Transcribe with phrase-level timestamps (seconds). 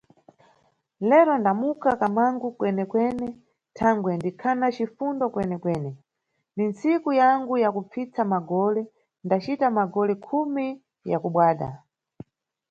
[1.09, 3.27] Lero ndamuka kamangu kwene-kwene
[3.77, 5.91] thangwe ndikhana cifundo kwene-kwene,
[6.55, 8.81] ni nsiku yangu yakupfitsa magole,
[9.25, 10.67] ndacita magole khumi
[11.11, 11.69] ya kubadwa.